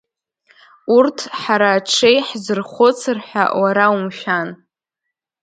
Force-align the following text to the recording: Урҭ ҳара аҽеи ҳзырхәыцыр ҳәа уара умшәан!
Урҭ 0.95 1.17
ҳара 1.39 1.69
аҽеи 1.77 2.17
ҳзырхәыцыр 2.27 3.17
ҳәа 3.27 3.43
уара 3.59 3.85
умшәан! 3.95 4.49